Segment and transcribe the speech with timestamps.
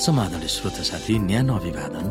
[0.00, 2.06] समाधान श्रोता साथी न्यानो अभिवादन।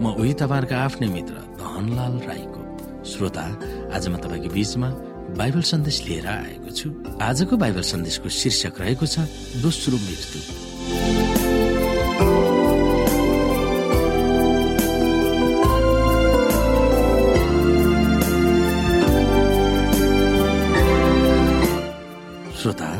[0.00, 2.60] म उही तपाईँहरूको आफ्नै मित्र धनलाल राईको
[3.04, 3.44] श्रोता।
[3.92, 4.88] आज म तपाईँको बीचमा
[5.36, 6.88] बाइबल सन्देश लिएर आएको छु।
[7.20, 9.28] आजको बाइबल सन्देशको शीर्षक रहेको छ
[9.60, 10.40] दोस्रो मृत्यु।
[22.56, 22.90] श्रोता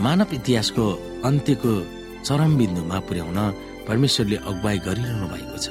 [0.00, 0.84] मानव इतिहासको
[1.28, 1.72] अन्त्यको
[2.24, 3.38] चरम बिन्दुमा पुर्याउन
[3.88, 5.66] परमेश्वरले अगुवाई गरिरहनु भएको छ।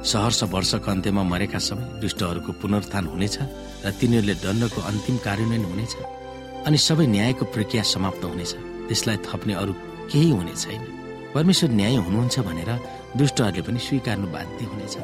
[0.00, 3.36] सहर्ष वर्षको अन्त्यमा मरेका सबै दुष्टहरूको पुनरुत्थान हुनेछ
[3.84, 5.92] र तिनीहरूले दण्डको अन्तिम कार्यान्वयन हुनेछ
[6.66, 8.52] अनि सबै न्यायको प्रक्रिया समाप्त हुनेछ।
[8.88, 9.72] त्यसलाई थप्ने अरू
[10.10, 10.82] केही हुने छैन।
[11.34, 12.70] परमेश्वर न्याय हुनुहुन्छ भनेर
[13.18, 14.94] दुष्टहरूले पनि स्वीकार्नु बाध्य हुनेछ।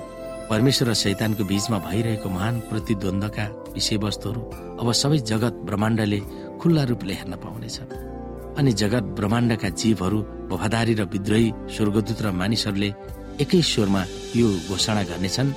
[0.51, 4.41] परमेश्वर र शैतानको बीचमा भइरहेको महान प्रतिद्वन्दका विषयवस्तुहरू
[4.81, 6.21] अब सबै जगत ब्रह्माण्डले
[6.61, 7.77] खुल्ला रूपले हेर्न पाउनेछ।
[8.59, 10.19] अनि जगत ब्रह्माण्डका जीवहरू
[10.51, 12.91] वफादारी र विद्रोही स्वर्गदूत र मानिसहरूले
[13.45, 14.03] एकै स्वरमा
[14.41, 15.51] यो घोषणा गर्नेछन्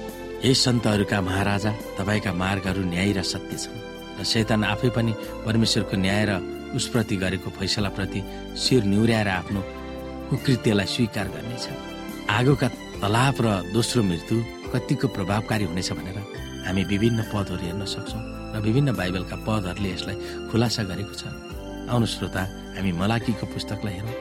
[0.43, 3.79] हे सन्तहरूका महाराजा तपाईँका मार्गहरू न्याय र सत्य छन्।
[4.19, 5.11] र शैतान आफै पनि
[5.47, 6.31] परमेश्वरको न्याय र
[6.75, 8.19] उसप्रति गरेको फैसलाप्रति
[8.63, 9.61] शिर निहुर्याएर आफ्नो
[10.29, 11.65] कुकृत्यलाई स्वीकार गर्नेछ
[12.37, 12.67] आगोका
[13.01, 14.37] तलाप र दोस्रो मृत्यु
[14.73, 16.17] कतिको प्रभावकारी हुनेछ भनेर
[16.67, 20.17] हामी विभिन्न पदहरू हेर्न सक्छौँ र विभिन्न बाइबलका पदहरूले यसलाई
[20.51, 21.23] खुलासा गरेको छ।
[21.89, 22.41] आउनु श्रोता
[22.77, 24.15] हामी मलाकीको पुस्तकलाई हेरौँ।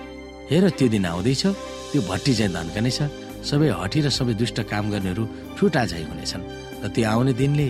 [0.50, 1.42] हेर त्यो दिन आउँदैछ।
[1.92, 3.00] त्यो भट्टी चाहिँ धन्कने छ।
[3.38, 5.24] सबै हटी र सबै दुष्ट काम गर्नेहरू
[5.56, 6.44] ठुटा झै हुनेछन्
[6.82, 7.68] र त्यो आउने दिनले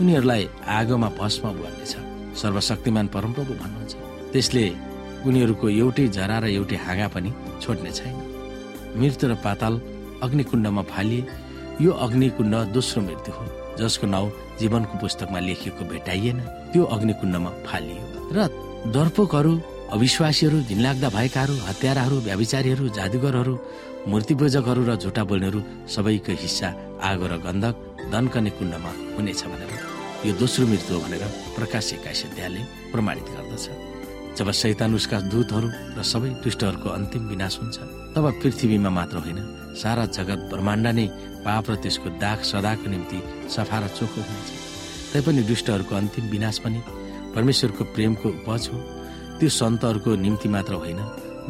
[0.00, 0.42] उनीहरूलाई
[0.78, 1.92] आगोमा भस्म गर्नेछ
[2.40, 3.94] सर्वशक्तिमान परमप्रभु भन्नुहुन्छ।
[4.32, 4.64] त्यसले
[5.28, 7.30] उनीहरूको एउटै जरा र एउटै हाँगा पनि
[7.62, 8.16] छोड्ने छैन।
[8.96, 9.74] मृत्यु र पाताल
[10.24, 11.22] अग्निकुण्डमा फालिए।
[11.84, 13.44] यो अग्निकुण्ड दोस्रो मृत्यु हो
[13.78, 14.28] जसको नाउँ
[14.60, 16.38] जीवनको पुस्तकमा लेखिएको भेटाइएन।
[16.72, 18.04] त्यो अग्निकुण्डमा फालियो।
[18.36, 18.38] र
[18.82, 19.52] दर्पकहरू
[19.94, 23.54] अविश्वासीहरू घिनलाग्दा भएकाहरू हत्याराहरू व्याविचारीहरू जादुगरहरू
[24.10, 27.74] मूर्तिपूजकहरू र झुटा बोल्नेहरू सबैको हिस्सा आगो र गन्धक
[28.10, 29.70] दन्कने कुण्डमा हुनेछ भनेर
[30.26, 31.22] यो दोस्रो मृत्यु भनेर
[31.56, 32.62] प्रकाश एकाइस अध्यायले
[32.92, 33.66] प्रमाणित गर्दछ।
[34.38, 37.78] जब शैतान उसका दूतहरू र सबै दुष्टहरूको अन्तिम विनाश हुन्छ
[38.14, 39.38] तब पृथ्वीमा मात्र होइन
[39.78, 41.06] सारा जगत ब्रह्माण्ड नै
[41.46, 44.48] पाप र त्यसको दाग सदाको निम्ति सफा र चोखो हुनेछ।
[45.12, 46.80] तैपनि दुष्टहरूको अन्तिम विनाश पनि
[47.34, 48.78] परमेश्वरको प्रेमको उपज हो।
[49.38, 51.00] त्यो सन्तहरूको निम्ति मात्र होइन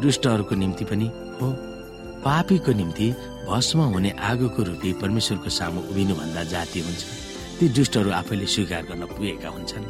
[0.01, 1.07] दुष्टहरूको निम्ति पनि
[1.39, 1.47] हो।
[2.25, 3.07] पापीको निम्ति
[3.49, 7.03] भस्म हुने आगोको रूपी परमेश्वरको सामु उभिनुभन्दा जाति हुन्छ।
[7.59, 9.85] ती दुष्टहरू आफैले स्वीकार गर्न पुगेका हुन्छन्।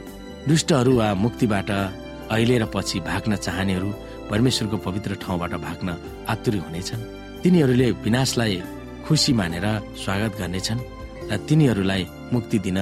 [0.47, 3.89] दुष्टहरू वा मुक्तिबाट अहिले र पछि भाग्न चाहनेहरू
[4.29, 5.89] परमेश्वरको पवित्र ठाउँबाट भाग्न
[6.29, 7.01] आतुरी हुनेछन्।
[7.43, 8.61] तिनीहरूले विनाशलाई
[9.05, 9.65] खुसी मानेर
[10.03, 10.85] स्वागत गर्नेछन्
[11.31, 12.79] र तिनीहरूलाई मुक्ति दिन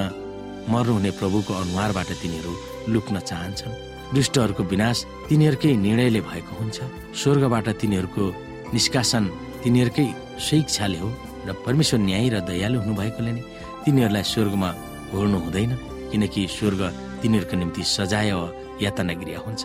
[0.69, 2.53] मर्नुहुने प्रभुको अनुहारबाट तिनीहरू
[2.89, 3.79] लुक्न चाहन्छन्।
[4.15, 4.97] दुष्टहरूको विनाश
[5.29, 6.77] तिनीहरूकै निर्णयले भएको हुन्छ।
[7.21, 8.23] स्वर्गबाट तिनीहरूको
[8.73, 9.23] निष्कासन
[9.63, 10.07] तिनीहरूकै
[10.45, 11.09] स्वेच्छाले हो
[11.47, 13.43] र परमेश्वर न्याय र दयालु हुनुभएकोले नै
[13.85, 14.69] तिनीहरूलाई स्वर्गमा
[15.13, 15.71] घोर्नु हुँदैन
[16.11, 16.81] किनकि स्वर्ग
[17.21, 18.47] तिनीहरूको निम्ति सजाय वा
[18.83, 19.63] यातना गृह हुन्छ।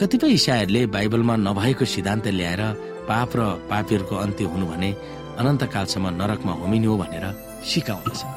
[0.00, 2.62] कतिपय इसाईहरूले बाइबलमा नभएको सिद्धान्त ल्याएर
[3.08, 4.90] पाप र पापीहरूको अन्त्य हुनु भने
[5.38, 7.24] अनन्तकालसम्म नरकमा होमिनु हो भनेर
[7.62, 8.33] सिकाउँदछन्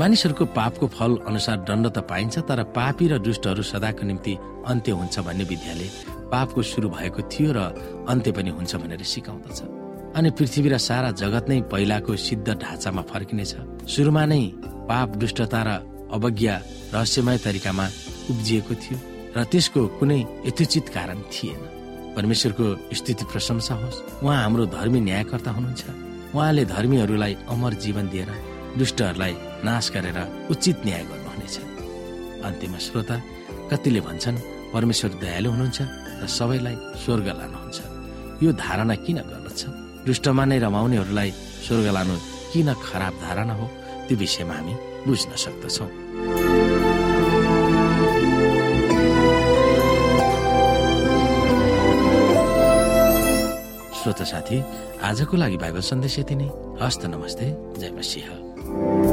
[0.00, 4.32] मानिसहरूको पापको फल अनुसार दण्ड त पाइन्छ तर पापी र दुष्टहरू सदाको निम्ति
[4.66, 5.86] अन्त्य हुन्छ भन्ने विद्याले
[6.34, 7.58] पापको सुरु भएको थियो र
[8.10, 9.60] अन्त्य पनि हुन्छ भनेर सिकाउँदछ।
[10.18, 13.52] अनि पृथ्वी र सारा जगत नै पहिलाको सिद्ध ढाँचामा फर्किनेछ।
[13.86, 14.42] सुरुमा नै
[14.90, 15.70] पाप दुष्टता र
[16.10, 16.54] अवज्ञा
[16.94, 17.86] रहस्यमय तरिकामा
[18.30, 18.98] उब्जिएको थियो
[19.36, 21.62] र त्यसको कुनै यथोचित कारण थिएन।
[22.18, 22.66] परमेश्वरको
[22.98, 25.84] स्थिति प्रशंसा होस्। उहाँ हाम्रो धर्मी न्यायकर्ता हुनुहुन्छ।
[26.34, 28.30] उहाँले धर्मीहरूलाई अमर जीवन दिएर
[28.78, 30.18] दुष्टहरूलाई नाश गरेर
[30.50, 31.56] उचित न्याय गर्नुहुनेछ।
[32.44, 33.16] अन्तिम श्रोता
[33.70, 34.38] कतिले भन्छन्
[34.74, 35.78] परमेश्वर दयालु हुनुहुन्छ
[36.22, 37.78] र सबैलाई स्वर्ग लानुहुन्छ।
[38.42, 39.60] यो धारणा किन गर्दछ?
[40.06, 41.30] दुष्टमा नै रमाउनेहरूलाई
[41.64, 42.14] स्वर्ग लानु
[42.52, 43.66] किन खराब धारणा हो?
[44.06, 44.74] त्यो विषयमा हामी
[45.06, 45.90] बुझ्न सक्दछौँ।
[53.98, 54.56] श्रोता साथी
[55.00, 56.48] आजको लागि बाइबल सन्देश यति नै।
[56.82, 57.46] हस्त नमस्ते।
[57.80, 59.03] जय मसिंह। oh